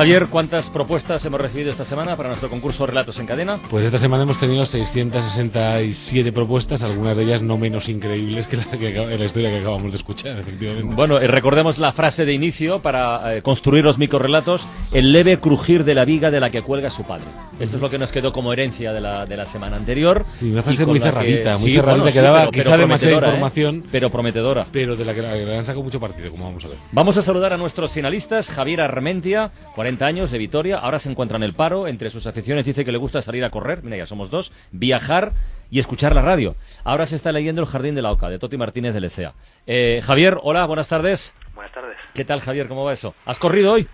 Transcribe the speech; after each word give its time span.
Javier, 0.00 0.28
¿cuántas 0.30 0.70
propuestas 0.70 1.22
hemos 1.26 1.38
recibido 1.42 1.68
esta 1.68 1.84
semana 1.84 2.16
para 2.16 2.30
nuestro 2.30 2.48
concurso 2.48 2.86
Relatos 2.86 3.18
en 3.18 3.26
Cadena? 3.26 3.58
Pues 3.68 3.84
esta 3.84 3.98
semana 3.98 4.22
hemos 4.22 4.40
tenido 4.40 4.64
667 4.64 6.32
propuestas, 6.32 6.82
algunas 6.82 7.18
de 7.18 7.24
ellas 7.24 7.42
no 7.42 7.58
menos 7.58 7.86
increíbles 7.90 8.46
que 8.46 8.56
la, 8.56 8.64
que, 8.64 8.90
la 9.18 9.24
historia 9.26 9.50
que 9.50 9.58
acabamos 9.58 9.90
de 9.92 9.98
escuchar, 9.98 10.38
efectivamente. 10.38 10.94
Bueno, 10.94 11.18
eh, 11.18 11.26
recordemos 11.26 11.76
la 11.76 11.92
frase 11.92 12.24
de 12.24 12.32
inicio 12.32 12.80
para 12.80 13.36
eh, 13.36 13.42
construir 13.42 13.84
los 13.84 13.98
microrelatos, 13.98 14.66
el 14.90 15.12
leve 15.12 15.36
crujir 15.38 15.84
de 15.84 15.94
la 15.94 16.06
viga 16.06 16.30
de 16.30 16.40
la 16.40 16.48
que 16.48 16.62
cuelga 16.62 16.88
su 16.88 17.02
padre. 17.04 17.26
Esto 17.58 17.76
es 17.76 17.82
lo 17.82 17.90
que 17.90 17.98
nos 17.98 18.10
quedó 18.10 18.32
como 18.32 18.54
herencia 18.54 18.94
de 18.94 19.02
la, 19.02 19.26
de 19.26 19.36
la 19.36 19.44
semana 19.44 19.76
anterior. 19.76 20.24
Sí, 20.26 20.50
una 20.50 20.62
frase 20.62 20.86
muy 20.86 20.98
la 20.98 21.04
que- 21.04 21.10
cerradita, 21.10 21.58
muy 21.58 21.70
sí, 21.72 21.76
cerradita, 21.76 22.02
bueno, 22.04 22.12
que 22.14 22.20
daba 22.22 22.50
quizá 22.50 22.76
demasiada 22.78 23.16
¿eh? 23.16 23.18
información, 23.18 23.84
Pero 23.92 24.08
prometedora. 24.08 24.64
pero 24.72 24.96
de 24.96 25.04
la 25.04 25.12
que 25.12 25.20
la- 25.20 25.34
le 25.34 25.58
han 25.58 25.66
sacado 25.66 25.82
mucho 25.84 26.00
partido, 26.00 26.30
como 26.30 26.44
vamos 26.44 26.64
a 26.64 26.68
ver. 26.68 26.78
Vamos 26.92 27.18
a 27.18 27.22
saludar 27.22 27.52
a 27.52 27.58
nuestros 27.58 27.92
finalistas. 27.92 28.48
Javier 28.48 28.80
Armentia, 28.80 29.50
40 29.74 29.89
años, 30.00 30.30
de 30.30 30.38
Vitoria. 30.38 30.78
Ahora 30.78 30.98
se 30.98 31.10
encuentra 31.10 31.36
en 31.36 31.42
el 31.42 31.54
paro. 31.54 31.86
Entre 31.88 32.10
sus 32.10 32.26
aficiones 32.26 32.64
dice 32.66 32.84
que 32.84 32.92
le 32.92 32.98
gusta 32.98 33.20
salir 33.22 33.44
a 33.44 33.50
correr. 33.50 33.82
Mira, 33.82 33.96
ya 33.96 34.06
somos 34.06 34.30
dos. 34.30 34.52
Viajar 34.70 35.32
y 35.70 35.78
escuchar 35.80 36.14
la 36.14 36.22
radio. 36.22 36.54
Ahora 36.84 37.06
se 37.06 37.16
está 37.16 37.32
leyendo 37.32 37.60
El 37.62 37.68
Jardín 37.68 37.94
de 37.94 38.02
la 38.02 38.12
Oca, 38.12 38.28
de 38.28 38.38
Toti 38.38 38.56
Martínez 38.56 38.94
de 38.94 39.00
Lecea. 39.00 39.32
Eh, 39.66 40.00
Javier, 40.02 40.38
hola, 40.42 40.64
buenas 40.66 40.88
tardes. 40.88 41.34
Buenas 41.54 41.72
tardes. 41.72 41.96
¿Qué 42.14 42.24
tal, 42.24 42.40
Javier? 42.40 42.68
¿Cómo 42.68 42.84
va 42.84 42.92
eso? 42.92 43.14
¿Has 43.26 43.38
corrido 43.38 43.72
hoy? 43.72 43.86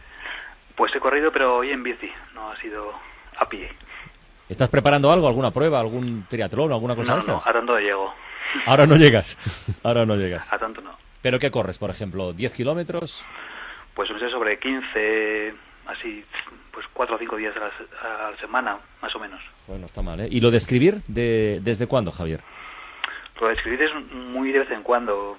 Pues 0.77 0.95
he 0.95 1.01
corrido, 1.01 1.31
pero 1.33 1.57
hoy 1.57 1.71
en 1.71 1.83
bici, 1.83 2.11
no 2.35 2.51
ha 2.51 2.57
sido 2.61 2.93
a 3.39 3.49
pie. 3.49 3.69
¿Estás 4.49 4.69
preparando 4.69 5.11
algo? 5.11 5.27
¿Alguna 5.27 5.51
prueba? 5.51 5.81
¿Algún 5.81 6.27
triatlón? 6.29 6.73
¿Alguna 6.73 6.95
cosa 6.95 7.15
No, 7.17 7.21
de 7.23 7.27
no, 7.27 7.37
estas? 7.39 7.49
a 7.51 7.53
tanto 7.53 7.73
no 7.73 7.79
llego. 7.81 8.15
Ahora 8.67 8.87
no 8.87 8.97
llegas. 8.97 9.37
Ahora 9.83 10.07
no 10.07 10.15
llegas. 10.17 10.51
A 10.53 10.59
tanto 10.59 10.81
no. 10.81 10.93
¿Pero 11.21 11.39
qué 11.39 11.51
corres, 11.51 11.79
por 11.79 11.91
ejemplo? 11.91 12.33
¿10 12.33 12.53
kilómetros? 12.53 13.21
Pues 13.95 14.09
no 14.11 14.19
sé, 14.19 14.31
sobre 14.31 14.59
15, 14.61 15.55
así, 15.89 16.25
pues 16.73 16.87
4 16.93 17.17
o 17.17 17.19
5 17.19 17.37
días 17.37 17.55
a 17.57 17.61
la, 17.61 17.71
se- 17.71 18.07
a 18.07 18.31
la 18.31 18.37
semana, 18.39 18.79
más 19.03 19.15
o 19.15 19.19
menos. 19.19 19.41
Bueno, 19.67 19.87
está 19.87 20.03
mal, 20.03 20.21
¿eh? 20.21 20.29
¿Y 20.31 20.41
lo 20.41 20.51
de 20.51 20.57
escribir? 20.59 21.03
De, 21.09 21.61
¿Desde 21.63 21.87
cuándo, 21.87 22.11
Javier? 22.13 22.41
Lo 23.41 23.49
de 23.49 23.55
escribir 23.55 23.83
es 23.83 23.91
muy 24.13 24.53
de 24.53 24.61
vez 24.61 24.71
en 24.71 24.83
cuando. 24.83 25.37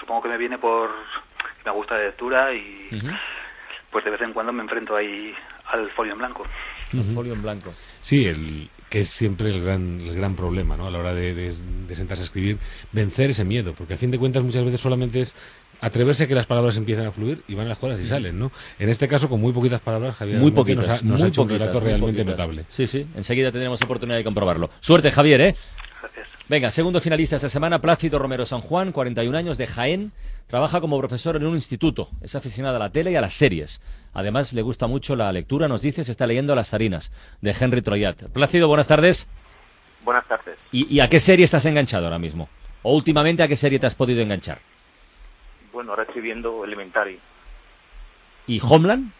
Supongo 0.00 0.22
que 0.22 0.28
me 0.28 0.38
viene 0.38 0.58
por 0.58 0.90
que 0.90 1.70
me 1.70 1.76
gusta 1.76 1.96
la 1.96 2.04
lectura 2.04 2.52
y 2.54 2.88
pues 3.90 4.04
de 4.04 4.10
vez 4.10 4.20
en 4.22 4.32
cuando 4.32 4.52
me 4.52 4.62
enfrento 4.62 4.96
ahí 4.96 5.32
al 5.66 5.88
folio 5.90 6.12
en 6.12 6.18
blanco. 6.18 6.44
Un 6.92 7.14
folio 7.14 7.32
en 7.32 7.42
blanco. 7.42 7.72
Sí, 8.02 8.24
el, 8.26 8.68
que 8.90 9.00
es 9.00 9.10
siempre 9.10 9.48
el 9.50 9.62
gran, 9.64 10.00
el 10.00 10.14
gran 10.16 10.34
problema, 10.36 10.76
¿no? 10.76 10.86
A 10.86 10.90
la 10.90 10.98
hora 10.98 11.14
de, 11.14 11.34
de- 11.34 11.54
de 11.86 11.94
sentarse 11.94 12.22
a 12.22 12.26
escribir, 12.26 12.58
vencer 12.92 13.30
ese 13.30 13.44
miedo, 13.44 13.72
porque 13.76 13.94
a 13.94 13.96
fin 13.98 14.10
de 14.10 14.18
cuentas 14.18 14.42
muchas 14.42 14.64
veces 14.64 14.80
solamente 14.80 15.20
es 15.20 15.34
atreverse 15.80 16.24
a 16.24 16.26
que 16.26 16.34
las 16.34 16.46
palabras 16.46 16.76
empiecen 16.76 17.06
a 17.06 17.12
fluir 17.12 17.42
y 17.48 17.54
van 17.54 17.66
a 17.66 17.70
las 17.70 17.78
cosas 17.78 18.00
y 18.00 18.06
salen, 18.06 18.38
¿no? 18.38 18.50
En 18.78 18.88
este 18.88 19.08
caso, 19.08 19.28
con 19.28 19.40
muy 19.40 19.52
poquitas 19.52 19.80
palabras, 19.80 20.14
Javier 20.16 20.38
Muy 20.38 20.50
poquitas. 20.52 20.86
nos 20.86 21.00
ha, 21.00 21.04
nos 21.04 21.20
ha 21.20 21.24
muy 21.24 21.28
hecho 21.30 21.42
un 21.42 21.48
poquitas, 21.48 21.66
relato 21.68 21.80
muy 21.80 21.88
realmente 21.90 22.22
poquitas. 22.24 22.38
notable. 22.38 22.64
Sí, 22.68 22.86
sí. 22.86 23.06
Enseguida 23.16 23.50
tendremos 23.52 23.80
oportunidad 23.82 24.16
de 24.18 24.24
comprobarlo. 24.24 24.70
Suerte, 24.80 25.10
Javier, 25.10 25.40
¿eh? 25.40 25.56
Gracias. 26.00 26.28
Venga, 26.48 26.70
segundo 26.70 27.00
finalista 27.00 27.36
esta 27.36 27.48
semana, 27.48 27.78
Plácido 27.80 28.18
Romero 28.18 28.44
San 28.46 28.60
Juan, 28.60 28.92
41 28.92 29.36
años, 29.36 29.56
de 29.58 29.66
Jaén. 29.66 30.12
Trabaja 30.46 30.80
como 30.80 30.98
profesor 30.98 31.36
en 31.36 31.46
un 31.46 31.54
instituto. 31.54 32.08
Es 32.20 32.34
aficionado 32.34 32.76
a 32.76 32.78
la 32.78 32.90
tele 32.90 33.10
y 33.10 33.16
a 33.16 33.20
las 33.22 33.32
series. 33.32 33.80
Además, 34.12 34.52
le 34.52 34.60
gusta 34.60 34.86
mucho 34.86 35.16
la 35.16 35.32
lectura, 35.32 35.68
nos 35.68 35.80
dice, 35.80 36.04
se 36.04 36.10
está 36.12 36.26
leyendo 36.26 36.54
Las 36.54 36.68
Zarinas, 36.68 37.10
de 37.40 37.54
Henry 37.58 37.80
Troyat. 37.80 38.24
Plácido, 38.30 38.68
buenas 38.68 38.86
tardes. 38.86 39.26
Buenas 40.04 40.28
tardes. 40.28 40.58
¿Y, 40.70 40.94
y 40.94 41.00
a 41.00 41.08
qué 41.08 41.18
serie 41.18 41.46
estás 41.46 41.64
enganchado 41.64 42.04
ahora 42.04 42.18
mismo? 42.18 42.50
¿O 42.82 42.94
últimamente 42.94 43.42
a 43.42 43.48
qué 43.48 43.56
serie 43.56 43.78
te 43.78 43.86
has 43.86 43.94
podido 43.94 44.20
enganchar? 44.20 44.58
Bueno, 45.74 45.90
ahora 45.90 46.04
estoy 46.04 46.22
viendo 46.22 46.64
Elementary. 46.64 47.18
¿Y 48.46 48.60
Homeland? 48.62 49.10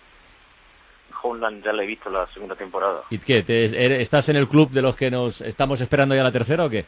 Homeland 1.22 1.65
ya 1.65 1.72
la 1.72 1.82
he 1.82 1.87
visto 1.87 2.09
la 2.09 2.26
segunda 2.32 2.54
temporada. 2.54 3.03
¿Y 3.10 3.19
qué? 3.19 3.42
te- 3.42 4.00
¿Estás 4.00 4.28
en 4.28 4.37
el 4.37 4.47
club 4.48 4.70
de 4.70 4.81
los 4.82 4.94
que 4.94 5.10
nos 5.10 5.41
estamos 5.41 5.81
esperando 5.81 6.14
ya 6.14 6.22
la 6.22 6.31
tercera 6.31 6.64
o 6.64 6.70
qué? 6.70 6.84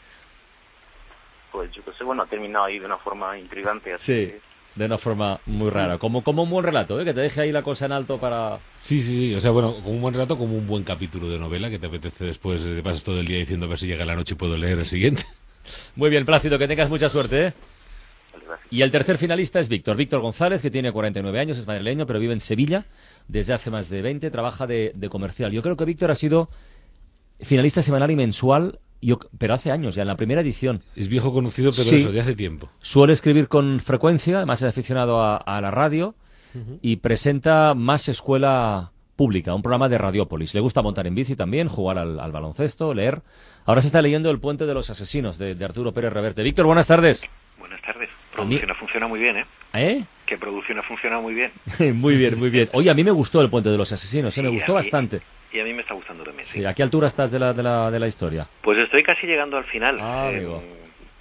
Pues 1.50 1.72
yo 1.72 1.82
qué 1.84 1.93
sé, 1.94 2.05
bueno, 2.05 2.22
ha 2.22 2.26
terminado 2.26 2.66
ahí 2.66 2.78
de 2.78 2.87
una 2.87 2.99
forma 2.99 3.37
intrigante. 3.38 3.94
Así 3.94 4.05
Sí, 4.05 4.26
que, 4.26 4.41
de 4.76 4.84
una 4.84 4.99
forma 4.99 5.41
muy 5.47 5.71
rara. 5.71 5.99
Como, 5.99 6.22
como 6.22 6.43
un 6.44 6.50
buen 6.50 6.65
relato, 6.65 7.00
¿eh? 7.00 7.05
que 7.05 7.15
te 7.15 7.21
deje 7.22 7.41
ahí 7.41 7.50
la 7.50 7.62
cosa 7.62 7.87
en 7.87 7.93
alto 7.93 8.21
para... 8.21 8.59
Sí, 8.76 9.00
sí, 9.00 9.19
sí. 9.19 9.34
O 9.34 9.41
sea, 9.41 9.50
bueno, 9.50 9.72
como 9.75 9.91
un 9.91 10.03
buen 10.03 10.15
relato, 10.15 10.37
como 10.38 10.55
un 10.56 10.66
buen 10.66 10.84
capítulo 10.84 11.28
de 11.28 11.38
novela 11.38 11.71
que 11.71 11.78
te 11.78 11.87
apetece 11.87 12.25
después, 12.26 12.62
eh, 12.62 12.82
pasas 12.84 13.03
todo 13.03 13.19
el 13.19 13.26
día 13.26 13.38
diciendo 13.38 13.66
a 13.66 13.71
ver 13.71 13.78
si 13.78 13.87
llega 13.88 14.05
la 14.05 14.15
noche 14.15 14.34
y 14.34 14.37
puedo 14.37 14.56
leer 14.56 14.78
el 14.78 14.87
siguiente. 14.87 15.25
Muy 15.97 16.10
bien, 16.10 16.25
Plácido, 16.26 16.59
que 16.59 16.69
tengas 16.69 16.91
mucha 16.91 17.09
suerte. 17.09 17.47
¿eh? 17.49 17.53
Gracias. 18.45 18.73
Y 18.73 18.83
el 18.83 18.91
tercer 18.91 19.19
finalista 19.19 19.61
es 19.61 19.69
Víctor. 19.69 19.97
Víctor 19.97 20.21
González, 20.21 20.63
que 20.63 20.71
tiene 20.71 20.93
49 20.93 21.39
años, 21.41 21.59
es 21.59 21.67
madrileño, 21.67 22.07
pero 22.07 22.19
vive 22.19 22.33
en 22.33 22.41
Sevilla 22.41 22.85
desde 23.29 23.55
hace 23.55 23.71
más 23.71 23.89
de 23.89 24.03
20, 24.03 24.31
trabaja 24.31 24.67
de, 24.67 24.93
de 24.95 25.09
comercial. 25.09 25.53
Yo 25.53 25.63
creo 25.63 25.77
que 25.77 25.85
Víctor 25.85 26.11
ha 26.11 26.15
sido 26.15 26.49
finalista 27.41 27.83
semanal 27.83 28.11
y 28.11 28.17
mensual, 28.17 28.79
yo, 29.03 29.19
pero 29.39 29.55
hace 29.55 29.71
años, 29.71 29.95
ya 29.95 30.03
en 30.03 30.09
la 30.09 30.17
primera 30.17 30.41
edición. 30.41 30.83
Es 30.95 31.09
viejo 31.09 31.33
conocido, 31.33 31.71
pero 31.73 31.85
Sí. 31.91 31.97
eso, 31.97 32.13
de 32.13 32.21
hace 32.21 32.35
tiempo. 32.35 32.71
Suele 32.81 33.13
escribir 33.13 33.49
con 33.49 33.81
frecuencia, 33.81 34.39
además 34.39 34.63
es 34.63 34.69
aficionado 34.69 35.21
a, 35.21 35.37
a 35.37 35.61
la 35.61 35.71
radio 35.71 36.15
y 36.81 36.97
presenta 36.97 37.75
Más 37.75 38.09
Escuela 38.09 38.93
Pública, 39.15 39.55
un 39.55 39.61
programa 39.63 39.91
de 39.91 39.99
Radiópolis. 39.99 40.55
Le 40.55 40.61
gusta 40.61 40.81
montar 40.81 41.07
en 41.07 41.15
bici 41.15 41.37
también, 41.37 41.69
jugar 41.69 41.99
al, 41.99 42.19
al 42.19 42.33
baloncesto, 42.33 42.95
leer. 42.95 43.21
Ahora 43.67 43.83
se 43.83 43.89
está 43.89 44.01
leyendo 44.01 44.31
El 44.31 44.41
Puente 44.41 44.65
de 44.65 44.73
los 44.73 44.89
Asesinos 44.89 45.37
de, 45.37 45.55
de 45.55 45.65
Arturo 45.67 45.93
Pérez 45.93 46.13
Reverte. 46.15 46.43
Víctor, 46.43 46.65
buenas 46.65 46.87
tardes. 46.87 47.23
Buenas 47.59 47.83
tardes. 47.83 48.09
Producción 48.37 48.77
funciona 48.77 49.07
muy 49.07 49.21
bien, 49.21 49.37
¿eh? 49.39 49.47
¿Eh? 49.75 50.05
Que 50.27 50.37
producción 50.39 50.83
funciona 50.85 51.19
muy 51.21 51.35
bien. 51.35 51.53
muy 51.95 52.17
bien, 52.17 52.39
muy 52.39 52.51
bien. 52.51 52.69
Oye, 52.73 52.91
a 52.91 52.95
mí 52.95 53.03
me 53.05 53.11
gustó 53.11 53.41
El 53.41 53.51
Puente 53.51 53.71
de 53.71 53.79
los 53.79 53.91
Asesinos, 53.93 54.37
¿eh? 54.37 54.43
me 54.43 54.49
Sí, 54.49 54.55
gustó 54.55 54.73
a 54.73 54.75
mí- 54.75 54.81
bastante. 54.83 55.21
Y 55.53 55.61
a 55.61 55.65
mí 55.65 55.73
me 55.73 55.83
está 55.83 55.95
gustando 55.95 56.25
también, 56.25 56.45
sí. 56.45 56.59
Sí, 56.61 56.65
¿A 56.67 56.75
qué 56.75 56.83
altura 56.83 57.07
estás 57.07 57.31
de 57.31 57.39
la, 57.39 57.53
de 57.53 57.63
la, 57.63 57.91
de 57.91 57.99
la 58.01 58.09
historia? 58.09 58.47
Pues 58.63 58.79
estoy 58.79 59.03
casi 59.03 59.27
llegando 59.27 59.57
al 59.57 59.65
final. 59.65 59.99
Ah, 60.01 60.29
Eh, 60.31 60.37
amigo. 60.37 60.63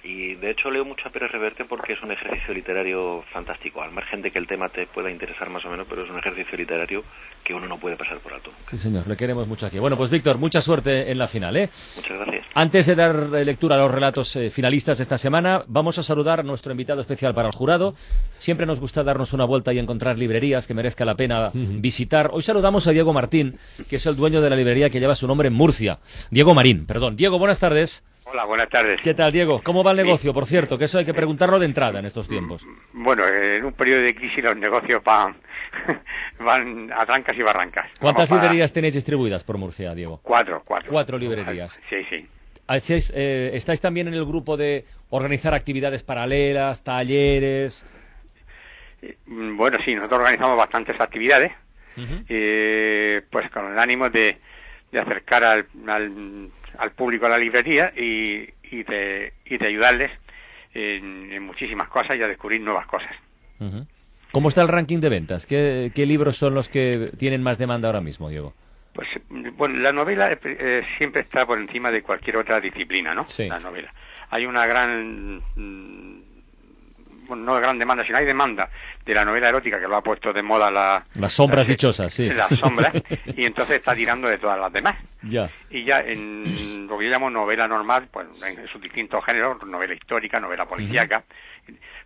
Y 0.06 0.36
de 0.36 0.52
hecho 0.52 0.70
leo 0.70 0.84
mucho 0.84 1.08
a 1.08 1.10
Pérez 1.10 1.32
Reverte 1.32 1.64
porque 1.64 1.94
es 1.94 2.02
un 2.02 2.12
ejercicio 2.12 2.54
literario 2.54 3.24
fantástico. 3.32 3.82
Al 3.82 3.90
margen 3.90 4.22
de 4.22 4.30
que 4.30 4.38
el 4.38 4.46
tema 4.46 4.68
te 4.68 4.86
pueda 4.86 5.10
interesar 5.10 5.50
más 5.50 5.64
o 5.64 5.68
menos, 5.68 5.86
pero 5.90 6.04
es 6.04 6.10
un 6.10 6.18
ejercicio 6.18 6.56
literario 6.56 7.02
que 7.42 7.52
uno 7.52 7.66
no 7.66 7.78
puede 7.78 7.96
pasar 7.96 8.18
por 8.20 8.32
alto. 8.32 8.52
Sí, 8.70 8.78
señor, 8.78 9.06
le 9.08 9.16
queremos 9.16 9.48
mucho 9.48 9.66
aquí. 9.66 9.80
Bueno, 9.80 9.96
pues 9.96 10.10
Víctor, 10.10 10.38
mucha 10.38 10.60
suerte 10.60 11.10
en 11.10 11.18
la 11.18 11.26
final, 11.26 11.56
¿eh? 11.56 11.70
Muchas 11.96 12.18
gracias. 12.18 12.46
Antes 12.54 12.86
de 12.86 12.94
dar 12.94 13.16
eh, 13.34 13.44
lectura 13.44 13.74
a 13.74 13.78
los 13.78 13.90
relatos 13.90 14.36
eh, 14.36 14.50
finalistas 14.50 14.98
de 14.98 15.02
esta 15.02 15.18
semana, 15.18 15.64
vamos 15.66 15.98
a 15.98 16.02
saludar 16.04 16.40
a 16.40 16.42
nuestro 16.44 16.70
invitado 16.70 17.00
especial 17.00 17.34
para 17.34 17.48
el 17.48 17.54
jurado. 17.54 17.94
Siempre 18.38 18.64
nos 18.64 18.78
gusta 18.78 19.02
darnos 19.02 19.32
una 19.32 19.44
vuelta 19.44 19.72
y 19.72 19.78
encontrar 19.78 20.18
librerías 20.18 20.66
que 20.68 20.74
merezca 20.74 21.04
la 21.04 21.16
pena 21.16 21.50
visitar. 21.52 22.30
Hoy 22.32 22.42
saludamos 22.42 22.86
a 22.86 22.92
Diego 22.92 23.12
Martín, 23.12 23.58
que 23.90 23.96
es 23.96 24.06
el 24.06 24.14
dueño 24.14 24.40
de 24.40 24.50
la 24.50 24.56
librería 24.56 24.88
que 24.88 25.00
lleva 25.00 25.16
su 25.16 25.26
nombre 25.26 25.48
en 25.48 25.54
Murcia. 25.54 25.98
Diego 26.30 26.54
Marín, 26.54 26.86
perdón. 26.86 27.16
Diego, 27.16 27.38
buenas 27.38 27.58
tardes. 27.58 28.04
Hola, 28.36 28.44
buenas 28.44 28.68
tardes. 28.68 29.00
¿Qué 29.02 29.14
tal, 29.14 29.32
Diego? 29.32 29.62
¿Cómo 29.64 29.82
va 29.82 29.92
el 29.92 29.96
negocio? 29.96 30.34
Por 30.34 30.44
cierto, 30.44 30.76
que 30.76 30.84
eso 30.84 30.98
hay 30.98 31.06
que 31.06 31.14
preguntarlo 31.14 31.58
de 31.58 31.64
entrada 31.64 32.00
en 32.00 32.04
estos 32.04 32.28
tiempos. 32.28 32.62
Bueno, 32.92 33.26
en 33.26 33.64
un 33.64 33.72
periodo 33.72 34.02
de 34.02 34.14
crisis 34.14 34.44
los 34.44 34.54
negocios 34.58 35.02
van, 35.02 35.36
van 36.40 36.92
a 36.92 37.06
trancas 37.06 37.34
y 37.34 37.40
barrancas. 37.42 37.86
¿Cuántas 37.98 38.28
Vamos 38.28 38.28
para- 38.28 38.42
librerías 38.42 38.74
tenéis 38.74 38.92
distribuidas 38.92 39.42
por 39.42 39.56
Murcia, 39.56 39.94
Diego? 39.94 40.20
Cuatro, 40.22 40.60
cuatro. 40.66 40.90
Cuatro 40.92 41.16
librerías. 41.16 41.80
Sí, 41.88 41.96
sí. 42.10 42.26
Hacéis, 42.66 43.10
eh, 43.16 43.52
¿Estáis 43.54 43.80
también 43.80 44.06
en 44.08 44.12
el 44.12 44.26
grupo 44.26 44.58
de 44.58 44.84
organizar 45.08 45.54
actividades 45.54 46.02
paralelas, 46.02 46.84
talleres? 46.84 47.86
Mm, 49.24 49.56
Bueno, 49.56 49.78
sí, 49.82 49.94
nosotros 49.94 50.20
organizamos 50.20 50.58
bastantes 50.58 51.00
actividades, 51.00 51.52
eh, 52.28 53.22
pues 53.30 53.50
con 53.50 53.72
el 53.72 53.78
ánimo 53.78 54.10
de, 54.10 54.36
de 54.92 55.00
acercar 55.00 55.44
al, 55.44 55.66
al, 55.88 56.50
al 56.78 56.90
público 56.92 57.26
a 57.26 57.30
la 57.30 57.38
librería 57.38 57.92
y, 57.96 58.48
y, 58.70 58.82
de, 58.82 59.32
y 59.44 59.58
de 59.58 59.66
ayudarles 59.66 60.10
en, 60.74 61.32
en 61.32 61.42
muchísimas 61.42 61.88
cosas 61.88 62.16
y 62.16 62.22
a 62.22 62.28
descubrir 62.28 62.60
nuevas 62.60 62.86
cosas. 62.86 63.10
¿Cómo 64.32 64.48
está 64.48 64.62
el 64.62 64.68
ranking 64.68 65.00
de 65.00 65.08
ventas? 65.08 65.46
¿Qué, 65.46 65.90
qué 65.94 66.04
libros 66.04 66.36
son 66.36 66.54
los 66.54 66.68
que 66.68 67.10
tienen 67.18 67.42
más 67.42 67.58
demanda 67.58 67.88
ahora 67.88 68.00
mismo, 68.00 68.28
Diego? 68.28 68.52
Pues 68.92 69.08
bueno, 69.56 69.78
la 69.80 69.92
novela 69.92 70.32
eh, 70.32 70.38
eh, 70.42 70.82
siempre 70.98 71.22
está 71.22 71.44
por 71.46 71.58
encima 71.58 71.90
de 71.90 72.02
cualquier 72.02 72.38
otra 72.38 72.60
disciplina, 72.60 73.14
¿no? 73.14 73.26
Sí. 73.28 73.46
La 73.46 73.58
novela. 73.58 73.92
Hay 74.30 74.46
una 74.46 74.66
gran, 74.66 75.36
mm, 75.54 76.20
bueno, 77.28 77.44
no 77.44 77.54
gran 77.56 77.78
demanda, 77.78 78.04
sino 78.04 78.18
hay 78.18 78.26
demanda 78.26 78.70
de 79.06 79.14
la 79.14 79.24
novela 79.24 79.48
erótica 79.48 79.78
que 79.80 79.86
lo 79.86 79.96
ha 79.96 80.02
puesto 80.02 80.32
de 80.32 80.42
moda 80.42 80.68
la... 80.70 81.04
Las 81.14 81.32
sombras 81.32 81.66
la- 81.68 81.72
dichosas, 81.72 82.12
sí. 82.12 82.28
Las 82.28 82.48
sombras, 82.48 82.92
y 83.36 83.44
entonces 83.46 83.76
está 83.76 83.94
tirando 83.94 84.26
de 84.28 84.36
todas 84.38 84.58
las 84.58 84.72
demás. 84.72 84.96
Ya. 85.22 85.48
Y 85.70 85.84
ya 85.84 86.00
en 86.00 86.86
lo 86.88 86.98
que 86.98 87.04
yo 87.06 87.10
llamo 87.12 87.30
novela 87.30 87.66
normal, 87.68 88.08
pues 88.12 88.26
en 88.44 88.66
sus 88.68 88.82
distintos 88.82 89.24
géneros, 89.24 89.62
novela 89.64 89.94
histórica, 89.94 90.40
novela 90.40 90.66
policíaca, 90.66 91.22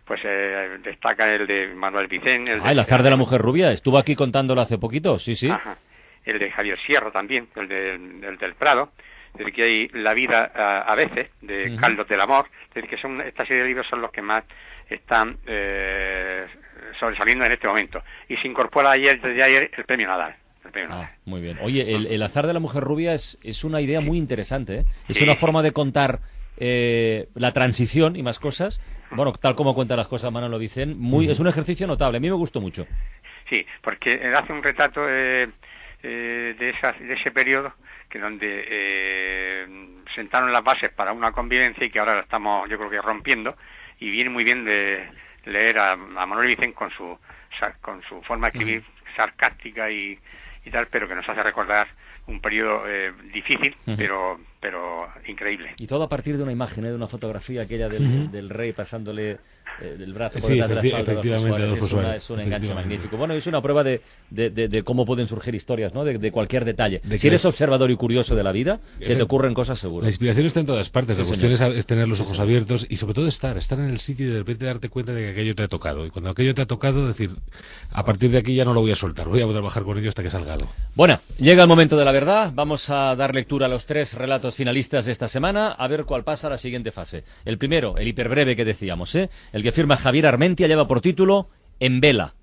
pues 0.05 0.21
eh, 0.23 0.77
destaca 0.83 1.25
el 1.25 1.47
de 1.47 1.73
Manuel 1.73 2.07
Vicente. 2.07 2.53
El 2.53 2.61
Ah, 2.63 2.71
el 2.71 2.79
azar 2.79 3.01
de 3.03 3.09
la 3.09 3.17
mujer 3.17 3.41
rubia. 3.41 3.71
Estuvo 3.71 3.97
aquí 3.97 4.15
contándolo 4.15 4.61
hace 4.61 4.77
poquito, 4.77 5.17
sí, 5.19 5.35
sí. 5.35 5.49
Ajá. 5.49 5.77
el 6.25 6.37
de 6.37 6.51
Javier 6.51 6.77
Sierra 6.85 7.11
también, 7.11 7.47
el, 7.55 7.67
de, 7.67 7.95
el 7.95 8.37
del 8.37 8.53
Prado, 8.55 8.89
es 9.33 9.37
decir, 9.37 9.53
que 9.53 9.63
hay 9.63 9.87
La 9.89 10.13
vida 10.13 10.51
a, 10.53 10.95
veces, 10.95 11.29
de 11.41 11.75
Carlos 11.79 12.07
del 12.07 12.21
Amor, 12.21 12.47
es 12.69 12.73
decir, 12.73 12.89
que 12.89 12.97
son, 12.97 13.21
esta 13.21 13.45
serie 13.45 13.63
de 13.63 13.69
libros 13.69 13.87
son 13.89 14.01
los 14.01 14.11
que 14.11 14.21
más 14.21 14.43
están 14.89 15.37
eh, 15.47 16.45
sobresaliendo 16.99 17.45
en 17.45 17.53
este 17.53 17.67
momento. 17.67 18.01
Y 18.27 18.37
se 18.37 18.47
incorpora 18.47 18.91
ayer, 18.91 19.21
desde 19.21 19.43
ayer, 19.43 19.71
el 19.75 19.85
premio 19.85 20.07
Nadal. 20.07 20.35
Ah, 20.89 21.11
muy 21.25 21.41
bien. 21.41 21.57
Oye, 21.61 21.81
el, 21.81 22.21
azar 22.21 22.45
de 22.45 22.53
la 22.53 22.59
mujer 22.59 22.83
rubia 22.83 23.13
es, 23.13 23.37
es 23.43 23.63
una 23.63 23.81
idea 23.81 23.99
muy 23.99 24.17
interesante. 24.17 24.79
¿eh? 24.79 24.85
Es 25.09 25.21
una 25.21 25.35
forma 25.35 25.61
de 25.63 25.71
contar 25.71 26.19
eh, 26.57 27.27
la 27.35 27.51
transición 27.51 28.15
y 28.15 28.23
más 28.23 28.39
cosas. 28.39 28.79
Bueno, 29.11 29.33
tal 29.33 29.55
como 29.55 29.73
cuenta 29.73 29.95
las 29.95 30.07
cosas, 30.07 30.31
Manuel 30.31 30.51
lo 30.51 30.59
dicen. 30.59 30.97
Muy, 30.97 31.29
Es 31.29 31.39
un 31.39 31.47
ejercicio 31.47 31.87
notable. 31.87 32.17
A 32.17 32.21
mí 32.21 32.29
me 32.29 32.35
gustó 32.35 32.61
mucho. 32.61 32.85
Sí, 33.49 33.65
porque 33.81 34.21
hace 34.33 34.53
un 34.53 34.63
retrato 34.63 35.01
eh, 35.09 35.49
de, 36.01 36.53
de 36.53 37.13
ese 37.13 37.31
periodo 37.31 37.73
que 38.09 38.19
donde 38.19 38.65
eh, 38.67 39.67
sentaron 40.13 40.51
las 40.51 40.63
bases 40.63 40.91
para 40.91 41.13
una 41.13 41.31
convivencia 41.31 41.85
y 41.85 41.89
que 41.89 41.99
ahora 41.99 42.15
la 42.15 42.21
estamos, 42.21 42.69
yo 42.69 42.77
creo 42.77 42.89
que 42.89 43.01
rompiendo. 43.01 43.55
Y 43.99 44.09
viene 44.09 44.29
muy 44.29 44.43
bien 44.43 44.65
de 44.65 45.07
leer 45.45 45.79
a, 45.79 45.95
Manuel 45.95 46.47
Vicente 46.47 46.75
con 46.75 46.91
su, 46.91 47.17
con 47.81 48.01
su 48.03 48.21
forma 48.23 48.49
de 48.49 48.57
escribir 48.57 48.83
sarcástica 49.15 49.89
y, 49.89 50.19
y 50.65 50.71
tal, 50.71 50.87
pero 50.87 51.07
que 51.07 51.15
nos 51.15 51.27
hace 51.27 51.41
recordar 51.41 51.87
un 52.27 52.41
periodo 52.41 52.83
eh, 52.87 53.13
difícil, 53.31 53.75
pero 53.97 54.39
pero 54.61 55.07
increíble. 55.27 55.71
Y 55.77 55.87
todo 55.87 56.03
a 56.03 56.09
partir 56.09 56.37
de 56.37 56.43
una 56.43 56.51
imagen, 56.51 56.85
¿eh? 56.85 56.89
de 56.89 56.95
una 56.95 57.07
fotografía 57.07 57.63
aquella 57.63 57.89
del, 57.89 58.31
del 58.31 58.49
rey 58.49 58.73
pasándole 58.73 59.39
eh, 59.81 59.95
del 59.97 60.13
brazo 60.13 60.37
por 60.39 60.51
detrás 60.51 60.83
de 60.83 60.89
la 60.89 60.99
espalda 60.99 61.21
de 61.65 61.73
es, 61.73 61.93
una, 61.93 62.15
es, 62.15 62.29
un 62.29 62.39
enganche 62.39 62.73
magnífico. 62.73 63.17
Bueno, 63.17 63.33
es 63.33 63.47
una 63.47 63.61
prueba 63.61 63.83
de, 63.83 64.01
de, 64.29 64.49
de, 64.51 64.83
cómo 64.83 65.05
pueden 65.05 65.27
surgir 65.27 65.55
historias, 65.55 65.93
¿no? 65.93 66.03
De, 66.03 66.31
cualquier 66.31 66.65
detalle. 66.65 67.01
si 67.17 67.27
eres 67.27 67.43
observador 67.45 67.89
y 67.89 67.95
curioso 67.95 68.35
de 68.35 68.43
la 68.43 68.51
vida, 68.51 68.79
se 68.99 69.15
te 69.15 69.23
ocurren 69.23 69.55
cosas 69.55 69.79
seguras. 69.79 70.03
La 70.03 70.09
inspiración 70.09 70.45
está 70.45 70.59
en 70.59 70.65
todas 70.67 70.89
partes. 70.89 71.17
La 71.17 71.25
cuestión 71.25 71.51
es, 71.51 71.85
tener 71.87 72.07
los 72.07 72.21
ojos 72.21 72.39
abiertos 72.39 72.85
y 72.87 72.97
sobre 72.97 73.15
todo 73.15 73.25
estar, 73.25 73.57
estar 73.57 73.79
en 73.79 73.89
el 73.89 73.97
sitio 73.97 74.27
y 74.27 74.29
de 74.29 74.39
repente 74.39 74.65
darte 74.65 74.89
cuenta 74.89 75.13
de 75.13 75.21
que 75.21 75.29
aquello 75.31 75.55
te 75.55 75.63
ha 75.63 75.67
tocado. 75.67 76.05
Y 76.05 76.11
cuando 76.11 76.29
aquello 76.29 76.53
te 76.53 76.61
ha 76.61 76.67
tocado, 76.67 77.07
decir, 77.07 77.31
a 77.89 78.03
partir 78.03 78.29
de 78.29 78.37
aquí 78.37 78.55
ya 78.55 78.65
no 78.65 78.73
lo 78.73 78.81
voy 78.81 78.91
a 78.91 78.95
soltar, 78.95 79.27
voy 79.27 79.41
a 79.41 79.47
trabajar 79.47 79.83
con 79.83 79.97
ello 79.97 80.09
hasta 80.09 80.21
que 80.21 80.29
salga 80.29 80.57
Bueno, 80.95 81.19
llega 81.39 81.63
el 81.63 81.69
momento 81.69 81.97
de 81.97 82.05
la 82.05 82.11
verdad. 82.11 82.51
Vamos 82.53 82.89
a 82.89 83.15
dar 83.15 83.33
lectura 83.33 83.65
a 83.65 83.69
los 83.69 83.85
tres 83.85 84.13
relatos 84.13 84.50
finalistas 84.55 85.05
de 85.05 85.11
esta 85.11 85.27
semana, 85.27 85.71
a 85.71 85.87
ver 85.87 86.05
cuál 86.05 86.23
pasa 86.23 86.47
a 86.47 86.51
la 86.51 86.57
siguiente 86.57 86.91
fase. 86.91 87.23
El 87.45 87.57
primero, 87.57 87.97
el 87.97 88.07
hiperbreve 88.07 88.55
que 88.55 88.65
decíamos, 88.65 89.15
¿eh? 89.15 89.29
el 89.51 89.63
que 89.63 89.71
firma 89.71 89.97
Javier 89.97 90.27
Armentia, 90.27 90.67
lleva 90.67 90.87
por 90.87 91.01
título 91.01 91.47
En 91.79 91.99
vela. 91.99 92.33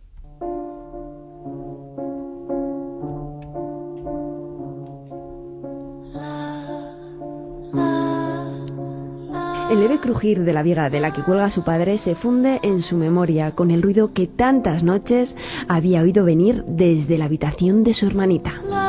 El 9.70 9.80
leve 9.80 10.00
crujir 10.00 10.44
de 10.44 10.52
la 10.54 10.62
viga 10.62 10.88
de 10.88 10.98
la 10.98 11.12
que 11.12 11.22
cuelga 11.22 11.50
su 11.50 11.62
padre 11.62 11.98
se 11.98 12.14
funde 12.14 12.58
en 12.62 12.80
su 12.80 12.96
memoria 12.96 13.50
con 13.50 13.70
el 13.70 13.82
ruido 13.82 14.14
que 14.14 14.26
tantas 14.26 14.82
noches 14.82 15.36
había 15.68 16.00
oído 16.00 16.24
venir 16.24 16.64
desde 16.66 17.18
la 17.18 17.26
habitación 17.26 17.84
de 17.84 17.92
su 17.92 18.06
hermanita. 18.06 18.87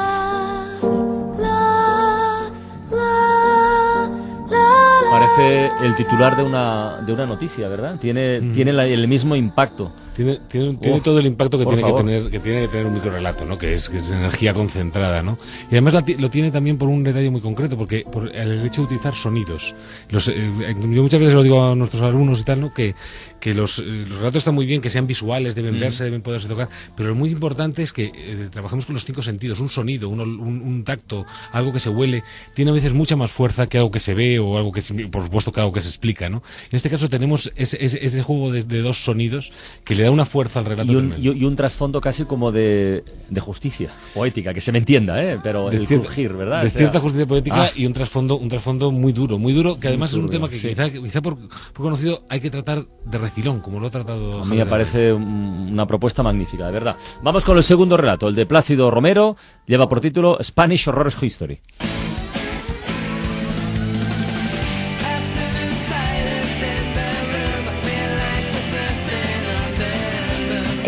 El 5.50 5.96
titular 5.96 6.36
de 6.36 6.44
una, 6.44 6.98
de 7.06 7.14
una 7.14 7.26
noticia, 7.26 7.68
¿verdad? 7.68 7.98
Tiene, 8.00 8.42
tiene 8.54 8.72
el 8.72 9.08
mismo 9.08 9.36
impacto. 9.36 9.92
Tiene, 10.16 10.40
tiene, 10.50 11.02
todo 11.02 11.20
el 11.20 11.26
impacto 11.26 11.58
que 11.58 11.66
tiene 11.66 11.84
que, 11.84 11.94
tener, 11.94 12.30
que 12.30 12.40
tiene 12.40 12.62
que 12.62 12.68
tener 12.68 12.86
un 12.88 12.94
microrelato, 12.94 13.46
¿no? 13.46 13.58
Que 13.58 13.74
es, 13.74 13.90
que 13.90 13.98
es 13.98 14.12
energía 14.12 14.54
concentrada, 14.54 15.24
¿no? 15.24 15.38
Y 15.70 15.76
además 15.76 16.04
lo 16.18 16.30
tiene 16.30 16.52
también 16.52 16.78
por 16.78 16.90
un 16.90 17.04
detalle 17.04 17.30
muy 17.30 17.42
concreto, 17.42 17.78
porque 17.78 18.04
por 18.12 18.34
el 18.36 18.66
hecho 18.66 18.82
de 18.82 18.88
utilizar 18.88 19.16
sonidos. 19.16 19.76
Los, 20.10 20.28
eh, 20.28 20.34
yo 20.78 21.04
muchas 21.04 21.20
veces 21.20 21.34
lo 21.34 21.44
digo 21.44 21.64
a 21.64 21.76
nuestros 21.76 22.02
alumnos 22.02 22.42
y 22.42 22.44
tal, 22.44 22.62
¿no? 22.62 22.74
Que, 22.74 22.96
que 23.40 23.54
los, 23.54 23.80
eh, 23.80 23.84
los 23.86 24.18
relatos 24.18 24.38
están 24.38 24.56
muy 24.56 24.66
bien, 24.66 24.82
que 24.82 24.90
sean 24.90 25.08
visuales, 25.08 25.56
deben 25.56 25.78
mm. 25.78 25.80
verse, 25.80 26.04
deben 26.04 26.22
poderse 26.22 26.48
tocar, 26.48 26.70
pero 26.96 27.10
lo 27.10 27.16
muy 27.16 27.30
importante 27.30 27.82
es 27.82 27.94
que 27.94 28.12
eh, 28.14 28.50
trabajemos 28.52 28.86
con 28.86 28.94
los 28.94 29.06
cinco 29.06 29.22
sentidos, 29.22 29.60
un 29.60 29.70
sonido, 29.70 30.10
un, 30.10 30.20
un, 30.20 30.84
tacto, 30.84 31.26
algo 31.52 31.72
que 31.72 31.80
se 31.80 31.90
huele, 31.90 32.24
tiene 32.54 32.72
a 32.72 32.74
veces 32.74 32.94
mucha 32.94 33.16
más 33.16 33.32
fuerza 33.32 33.68
que 33.68 33.78
algo 33.78 33.92
que 33.92 34.00
se 34.00 34.14
ve 34.14 34.40
o 34.40 34.58
algo 34.58 34.72
que, 34.72 34.82
por 35.12 35.24
supuesto, 35.24 35.52
que 35.52 35.60
algo 35.60 35.74
que 35.74 35.82
se 35.82 35.90
explica, 35.90 36.30
¿no? 36.30 36.44
En 36.70 36.76
este 36.76 36.90
caso 36.90 37.10
tenemos 37.10 37.52
ese, 37.56 37.78
ese, 37.84 38.24
juego 38.24 38.52
de, 38.52 38.64
de, 38.64 38.82
dos 38.82 39.04
sonidos 39.04 39.52
que 39.84 39.96
le 39.96 40.04
da 40.04 40.09
una 40.12 40.26
fuerza 40.26 40.60
al 40.60 40.66
relato. 40.66 40.92
Y 40.92 40.96
un, 40.96 41.16
y, 41.18 41.44
un 41.44 41.56
trasfondo 41.56 42.02
casi 42.02 42.26
como 42.26 42.52
de, 42.52 43.04
de, 43.30 43.42
justicia 43.42 43.92
poética, 44.14 44.54
que 44.54 44.62
se 44.62 44.72
me 44.72 44.80
entienda, 44.80 45.22
¿eh? 45.22 45.40
pero 45.42 45.70
de 45.70 45.78
el 45.78 45.88
crujir, 45.88 46.34
¿verdad? 46.34 46.64
De 46.64 46.70
cierta 46.70 47.00
justicia 47.00 47.26
poética 47.26 47.64
ah. 47.64 47.72
y 47.76 47.86
un 47.86 47.94
trasfondo, 47.94 48.38
un 48.38 48.50
trasfondo 48.50 48.92
muy 48.92 49.14
duro, 49.14 49.38
muy 49.38 49.54
duro, 49.54 49.80
que 49.80 49.88
además 49.88 50.12
es 50.12 50.18
un 50.18 50.30
tema 50.30 50.50
que 50.50 50.60
quizá, 50.60 50.90
quizá 50.90 51.22
por, 51.22 51.38
por, 51.38 51.86
conocido 51.86 52.24
hay 52.30 52.40
que 52.40 52.50
tratar 52.50 52.86
de 53.06 53.18
refilón, 53.18 53.60
como 53.62 53.80
lo 53.80 53.88
ha 53.88 53.92
tratado. 53.92 54.42
A 54.42 54.46
mí 54.46 54.58
me 54.58 54.66
parece 54.66 55.14
una 55.14 55.86
propuesta 55.86 56.24
magnífica, 56.24 56.66
de 56.66 56.72
verdad. 56.72 56.96
Vamos 57.24 57.44
con 57.44 57.58
el 57.58 57.64
segundo 57.64 57.98
relato, 57.98 58.28
el 58.28 58.36
de 58.36 58.46
Plácido 58.46 58.92
Romero, 58.92 59.36
lleva 59.66 59.88
por 59.88 60.02
título 60.02 60.38
Spanish 60.42 60.88
Horrors 60.88 61.22
History. 61.22 61.60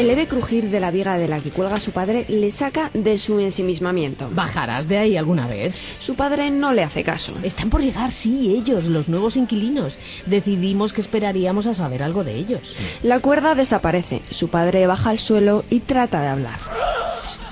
El 0.01 0.07
leve 0.07 0.27
crujir 0.27 0.71
de 0.71 0.79
la 0.79 0.89
viga 0.89 1.15
de 1.15 1.27
la 1.27 1.39
que 1.39 1.51
cuelga 1.51 1.77
su 1.77 1.91
padre 1.91 2.25
le 2.27 2.49
saca 2.49 2.89
de 2.95 3.19
su 3.19 3.39
ensimismamiento. 3.39 4.31
¿Bajarás 4.33 4.87
de 4.87 4.97
ahí 4.97 5.15
alguna 5.15 5.45
vez? 5.45 5.75
Su 5.99 6.15
padre 6.15 6.49
no 6.49 6.73
le 6.73 6.83
hace 6.83 7.03
caso. 7.03 7.35
Están 7.43 7.69
por 7.69 7.83
llegar, 7.83 8.11
sí, 8.11 8.51
ellos, 8.57 8.85
los 8.85 9.09
nuevos 9.09 9.37
inquilinos. 9.37 9.99
Decidimos 10.25 10.91
que 10.93 11.01
esperaríamos 11.01 11.67
a 11.67 11.75
saber 11.75 12.01
algo 12.01 12.23
de 12.23 12.33
ellos. 12.33 12.75
La 13.03 13.19
cuerda 13.19 13.53
desaparece. 13.53 14.23
Su 14.31 14.47
padre 14.47 14.87
baja 14.87 15.11
al 15.11 15.19
suelo 15.19 15.65
y 15.69 15.81
trata 15.81 16.19
de 16.19 16.29
hablar. 16.29 16.57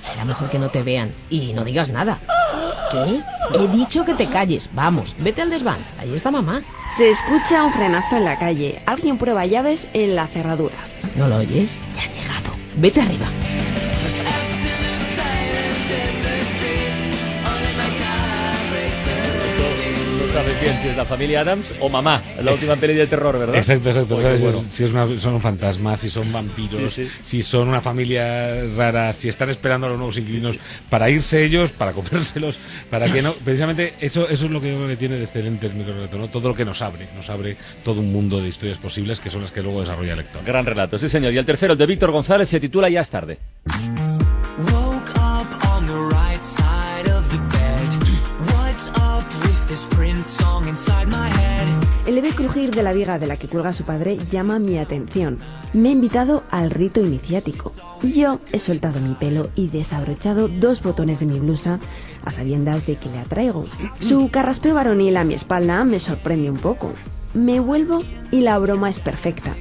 Será 0.02 0.26
mejor 0.26 0.50
que 0.50 0.58
no 0.58 0.70
te 0.70 0.82
vean 0.82 1.14
y 1.30 1.54
no 1.54 1.64
digas 1.64 1.90
nada. 1.90 2.20
¿Qué? 2.92 3.22
He 3.60 3.68
dicho 3.68 4.06
que 4.06 4.16
te 4.16 4.28
calles. 4.28 4.72
Vamos, 4.74 5.16
vete 5.20 5.44
al 5.44 5.52
desván. 5.52 5.86
Ahí 6.00 6.16
está 6.16 6.32
mamá. 6.32 6.64
Se 6.98 7.12
escucha 7.12 7.64
un 7.64 7.74
frenazo 7.74 8.18
en 8.18 8.26
la 8.26 8.40
calle. 8.40 8.82
Alguien 8.88 9.20
prueba 9.20 9.46
llaves 9.46 9.88
en 9.94 10.16
la 10.16 10.26
cerradura. 10.26 10.78
¿No 11.16 11.28
lo 11.28 11.38
oyes? 11.38 11.80
Ya 11.96 12.08
llegado. 12.08 12.19
Vete 12.80 13.02
arriba. 13.02 13.59
Si 20.60 20.88
es 20.90 20.98
la 20.98 21.06
familia 21.06 21.42
Adams 21.42 21.74
o 21.80 21.90
mamá, 21.90 22.22
la 22.42 22.54
última 22.54 22.76
peli 22.76 22.94
de 22.94 23.08
terror, 23.08 23.38
¿verdad? 23.38 23.56
Exacto, 23.56 23.90
exacto. 23.90 24.20
Si, 24.70 24.84
es 24.84 24.92
son 25.22 25.42
fantasmas, 25.42 26.02
si 26.02 26.10
son 26.10 26.32
vampiros, 26.32 27.00
si 27.22 27.42
son 27.42 27.70
una 27.70 27.82
familia 27.82 28.66
rara, 28.76 29.14
si 29.14 29.30
están 29.30 29.50
esperando 29.50 29.88
a 29.88 29.90
los 29.92 29.98
nuevos 29.98 30.18
inquilinos 30.18 30.58
para 30.90 31.10
irse 31.10 31.44
ellos, 31.44 31.72
para 31.72 31.94
comérselos, 31.94 32.60
para 32.90 33.12
que 33.12 33.22
no. 33.22 33.34
Precisamente 33.36 33.94
eso, 34.02 34.28
eso 34.28 34.46
es 34.46 34.52
lo 34.52 34.60
que 34.62 34.70
yo 34.70 34.76
creo 34.76 34.88
que 34.88 34.98
tiene 34.98 35.16
de 35.16 35.24
excelente 35.24 35.68
el 35.68 35.74
microrelato, 35.74 36.18
¿no? 36.18 36.28
Todo 36.28 36.50
lo 36.50 36.56
que 36.56 36.66
nos 36.66 36.82
abre, 36.82 37.08
nos 37.16 37.30
abre 37.30 37.56
todo 37.84 38.02
un 38.02 38.12
mundo 38.12 38.42
de 38.42 38.48
historias 38.48 38.78
posibles 38.78 39.20
que 39.20 39.30
son 39.30 39.42
las 39.42 39.52
que 39.52 39.62
luego 39.62 39.80
desarrolla 39.80 40.12
el 40.12 40.20
lector. 40.20 40.44
Gran 40.44 40.66
relato, 40.66 40.98
sí 40.98 41.10
señor. 41.10 41.34
Y 41.34 41.38
el 41.38 41.46
tercero, 41.46 41.74
el 41.74 41.80
de 41.80 41.86
Víctor 41.86 42.12
González, 42.12 42.50
se 42.50 42.60
titula 42.60 42.90
Ya 42.90 43.02
es 43.02 43.10
tarde. 43.10 43.40
El 52.06 52.16
leve 52.16 52.34
crujir 52.34 52.72
de 52.72 52.84
la 52.84 52.92
viga 52.92 53.20
de 53.20 53.28
la 53.28 53.38
que 53.38 53.48
cuelga 53.48 53.72
su 53.72 53.84
padre 53.84 54.18
llama 54.32 54.60
mi 54.60 54.78
atención. 54.78 55.40
Me 55.74 55.90
ha 55.90 55.92
invitado 55.92 56.44
al 56.50 56.72
rito 56.72 57.02
iniciático. 57.02 57.72
Yo 58.02 58.40
he 58.52 58.60
soltado 58.60 59.00
mi 59.00 59.14
pelo 59.16 59.50
y 59.56 59.68
desabrochado 59.68 60.48
dos 60.48 60.82
botones 60.82 61.20
de 61.20 61.26
mi 61.26 61.40
blusa 61.40 61.80
a 62.26 62.32
sabiendas 62.32 62.86
de 62.86 62.96
que 62.96 63.10
le 63.10 63.20
atraigo. 63.20 63.66
Su 64.00 64.30
carraspeo 64.30 64.76
varonil 64.76 65.18
a 65.18 65.24
mi 65.24 65.36
espalda 65.36 65.84
me 65.84 66.00
sorprende 66.00 66.50
un 66.50 66.58
poco. 66.58 66.92
Me 67.34 67.60
vuelvo 67.60 68.00
y 68.32 68.42
la 68.42 68.58
broma 68.58 68.90
es 68.90 69.00
perfecta. 69.00 69.56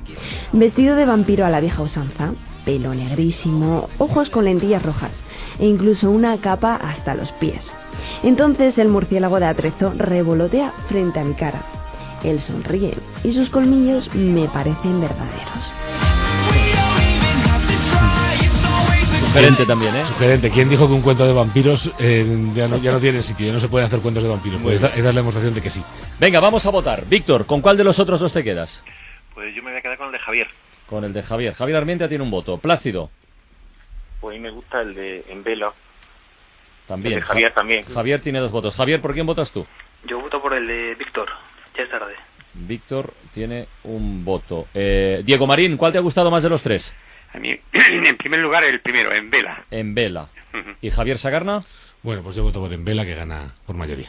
Vestido 0.52 0.96
de 0.96 1.04
vampiro 1.04 1.44
a 1.44 1.50
la 1.50 1.60
vieja 1.60 1.82
usanza, 1.82 2.32
pelo 2.64 2.94
negrísimo, 2.94 3.88
ojos 3.98 4.30
con 4.30 4.46
lentillas 4.46 4.82
rojas 4.82 5.22
e 5.58 5.66
incluso 5.66 6.10
una 6.10 6.36
capa 6.38 6.76
hasta 6.76 7.14
los 7.14 7.30
pies. 7.32 7.70
Entonces 8.22 8.78
el 8.78 8.88
murciélago 8.88 9.40
de 9.40 9.46
atrezo 9.46 9.92
revolotea 9.96 10.72
frente 10.88 11.20
a 11.20 11.24
mi 11.24 11.34
cara. 11.34 11.62
Él 12.24 12.40
sonríe 12.40 12.94
y 13.22 13.32
sus 13.32 13.48
colmillos 13.50 14.12
me 14.14 14.48
parecen 14.48 15.00
verdaderos. 15.00 15.72
Sugerente 19.28 19.66
también, 19.66 19.94
¿eh? 19.94 20.04
Sugerente. 20.06 20.50
¿Quién 20.50 20.68
dijo 20.68 20.88
que 20.88 20.94
un 20.94 21.02
cuento 21.02 21.24
de 21.24 21.32
vampiros 21.32 21.92
eh, 22.00 22.24
ya, 22.54 22.66
no, 22.66 22.78
ya 22.78 22.92
no 22.92 22.98
tiene 22.98 23.22
sitio? 23.22 23.46
Ya 23.46 23.52
no 23.52 23.60
se 23.60 23.68
pueden 23.68 23.86
hacer 23.86 24.00
cuentos 24.00 24.22
de 24.22 24.28
vampiros. 24.28 24.60
Pues 24.62 24.82
esta, 24.82 24.88
es 24.96 25.04
la 25.04 25.12
demostración 25.12 25.54
de 25.54 25.60
que 25.60 25.70
sí. 25.70 25.84
Venga, 26.18 26.40
vamos 26.40 26.66
a 26.66 26.70
votar. 26.70 27.04
Víctor, 27.06 27.46
¿con 27.46 27.60
cuál 27.60 27.76
de 27.76 27.84
los 27.84 27.98
otros 28.00 28.18
dos 28.20 28.32
te 28.32 28.42
quedas? 28.42 28.82
Pues 29.34 29.54
yo 29.54 29.62
me 29.62 29.70
voy 29.70 29.78
a 29.78 29.82
quedar 29.82 29.96
con 29.96 30.06
el 30.06 30.12
de 30.12 30.18
Javier. 30.18 30.48
Con 30.86 31.04
el 31.04 31.12
de 31.12 31.22
Javier. 31.22 31.54
Javier 31.54 31.76
Armienta 31.76 32.08
tiene 32.08 32.24
un 32.24 32.30
voto. 32.30 32.58
Plácido. 32.58 33.10
Pues 34.20 34.34
a 34.34 34.38
mí 34.38 34.42
me 34.42 34.50
gusta 34.50 34.80
el 34.80 34.94
de 34.94 35.24
En 35.28 35.44
Vela. 35.44 35.72
También. 36.88 37.14
El 37.14 37.20
de 37.20 37.26
Javier 37.26 37.52
también. 37.54 37.84
Javier 37.84 38.20
tiene 38.20 38.40
dos 38.40 38.50
votos. 38.50 38.74
Javier, 38.74 39.00
¿por 39.00 39.12
quién 39.14 39.26
votas 39.26 39.52
tú? 39.52 39.66
Yo 40.06 40.20
voto 40.20 40.40
por 40.40 40.54
el 40.54 40.66
de 40.66 40.94
Víctor. 40.94 41.28
Ya 41.76 41.84
es 41.84 41.90
tarde. 41.90 42.14
Víctor 42.54 43.12
tiene 43.32 43.68
un 43.84 44.24
voto. 44.24 44.66
Eh, 44.74 45.22
Diego 45.24 45.46
Marín, 45.46 45.76
¿cuál 45.76 45.92
te 45.92 45.98
ha 45.98 46.00
gustado 46.00 46.30
más 46.30 46.42
de 46.42 46.48
los 46.48 46.62
tres? 46.62 46.92
A 47.32 47.38
mí, 47.38 47.50
en 47.72 48.16
primer 48.16 48.40
lugar, 48.40 48.64
el 48.64 48.80
primero, 48.80 49.14
en 49.14 49.30
vela. 49.30 49.64
En 49.70 49.94
vela. 49.94 50.28
¿Y 50.80 50.90
Javier 50.90 51.18
Sagarna? 51.18 51.62
Bueno, 52.02 52.22
pues 52.22 52.36
yo 52.36 52.42
voto 52.42 52.60
por 52.60 52.72
Embela, 52.72 53.04
que 53.04 53.14
gana 53.14 53.54
por 53.66 53.76
mayoría. 53.76 54.08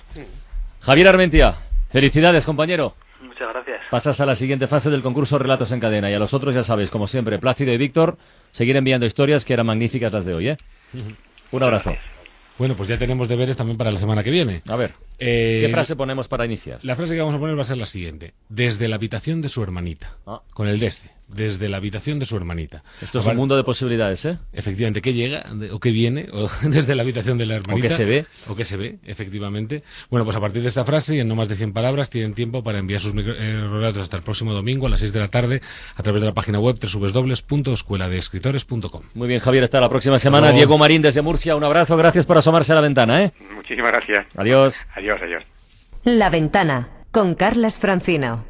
Javier 0.82 1.08
Armentia, 1.08 1.56
felicidades, 1.92 2.46
compañero. 2.46 2.96
Muchas 3.22 3.50
gracias. 3.50 3.82
Pasas 3.90 4.22
a 4.22 4.26
la 4.26 4.36
siguiente 4.36 4.68
fase 4.68 4.90
del 4.90 5.02
concurso 5.02 5.38
Relatos 5.38 5.72
en 5.72 5.80
Cadena. 5.80 6.10
Y 6.10 6.14
a 6.14 6.20
los 6.20 6.34
otros, 6.34 6.56
ya 6.56 6.64
sabéis, 6.64 6.92
como 6.92 7.08
siempre, 7.08 7.40
Plácido 7.40 7.74
y 7.74 7.78
Víctor, 7.78 8.18
seguir 8.52 8.78
enviando 8.78 9.06
historias 9.06 9.44
que 9.44 9.54
eran 9.54 9.66
magníficas 9.66 10.14
las 10.14 10.26
de 10.26 10.34
hoy, 10.34 10.50
¿eh? 10.50 10.58
Un 11.52 11.64
abrazo. 11.64 11.94
Bueno, 12.60 12.76
pues 12.76 12.90
ya 12.90 12.98
tenemos 13.00 13.28
deberes 13.30 13.56
también 13.58 13.78
para 13.78 13.90
la 13.90 13.98
semana 14.00 14.22
que 14.24 14.30
viene. 14.30 14.62
A 14.68 14.76
ver, 14.76 14.92
Eh, 15.18 15.64
¿qué 15.66 15.72
frase 15.72 15.96
ponemos 15.96 16.28
para 16.28 16.46
iniciar? 16.46 16.80
La 16.84 16.96
frase 16.96 17.16
que 17.16 17.20
vamos 17.22 17.34
a 17.36 17.40
poner 17.40 17.58
va 17.58 17.62
a 17.62 17.66
ser 17.66 17.78
la 17.78 17.86
siguiente. 17.86 18.34
Desde 18.50 18.88
la 18.88 18.98
habitación 18.98 19.42
de 19.42 19.50
su 19.50 19.64
hermanita. 19.64 20.18
Ah. 20.28 20.42
Con 20.54 20.68
el 20.68 20.78
desde. 20.80 21.10
Desde 21.30 21.70
la 21.70 21.78
habitación 21.78 22.18
de 22.18 22.26
su 22.26 22.36
hermanita. 22.36 22.84
Esto 23.02 23.20
es 23.20 23.28
un 23.28 23.36
mundo 23.38 23.56
de 23.56 23.64
posibilidades, 23.64 24.26
¿eh? 24.26 24.40
Efectivamente, 24.52 25.02
¿qué 25.02 25.14
llega 25.14 25.46
o 25.72 25.80
qué 25.80 25.92
viene 25.92 26.28
o 26.34 26.50
desde 26.64 26.96
la 26.96 27.04
habitación 27.04 27.38
de 27.38 27.46
la 27.46 27.56
hermanita? 27.56 27.88
qué 27.88 27.94
se 27.94 28.06
ve. 28.06 28.26
O 28.48 28.56
qué 28.56 28.66
se 28.66 28.78
ve, 28.78 28.98
efectivamente. 29.06 29.84
Bueno, 30.10 30.26
pues 30.26 30.36
a 30.36 30.40
partir 30.40 30.64
de 30.64 30.70
esta 30.70 30.84
frase 30.86 31.18
y 31.18 31.20
en 31.20 31.28
no 31.28 31.36
más 31.36 31.48
de 31.48 31.56
100 31.56 31.72
palabras 31.74 32.10
tienen 32.10 32.34
tiempo 32.34 32.64
para 32.64 32.80
enviar 32.80 33.00
sus 33.00 33.14
micro- 33.14 33.36
eh, 33.38 33.62
relatos 33.62 34.02
hasta 34.02 34.18
el 34.18 34.24
próximo 34.24 34.54
domingo 34.54 34.88
a 34.88 34.90
las 34.90 35.00
6 35.02 35.14
de 35.14 35.20
la 35.20 35.28
tarde 35.28 35.62
a 35.96 36.04
través 36.04 36.22
de 36.22 36.28
la 36.28 36.34
página 36.34 36.60
web 36.60 36.78
www.escueladeescritores.com. 36.82 39.02
Muy 39.14 39.28
bien, 39.28 39.40
Javier, 39.40 39.64
hasta 39.66 39.80
la 39.80 39.90
próxima 39.90 40.18
semana. 40.18 40.52
Diego 40.52 40.78
Marín 40.78 41.02
desde 41.02 41.22
Murcia, 41.22 41.56
un 41.56 41.64
abrazo, 41.64 41.96
gracias 41.96 42.26
por 42.26 42.38
asomarse 42.38 42.72
a 42.72 42.76
la 42.76 42.82
ventana, 42.82 43.24
¿eh? 43.26 43.32
Muchísimas 43.54 43.92
gracias. 43.92 44.26
Adiós. 44.36 44.86
Adiós, 44.96 45.20
adiós. 45.22 45.44
La 46.06 46.30
ventana 46.30 46.90
con 47.12 47.36
Carlas 47.36 47.80
Francino. 47.80 48.46